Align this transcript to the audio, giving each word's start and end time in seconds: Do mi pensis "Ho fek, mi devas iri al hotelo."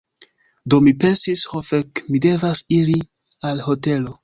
Do 0.73 0.79
mi 0.85 0.93
pensis 1.03 1.43
"Ho 1.51 1.61
fek, 1.67 2.03
mi 2.09 2.23
devas 2.27 2.65
iri 2.81 2.99
al 3.51 3.65
hotelo." 3.71 4.19